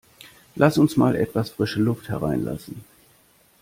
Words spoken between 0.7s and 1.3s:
uns mal